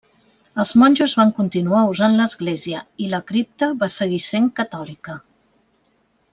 Els 0.61 0.69
monjos 0.83 1.13
van 1.19 1.33
continuar 1.39 1.83
usant 1.91 2.17
l'església, 2.21 2.81
i 3.07 3.11
la 3.13 3.21
cripta 3.29 3.71
va 3.85 3.93
seguir 3.99 4.21
sent 4.31 4.51
catòlica. 4.63 5.21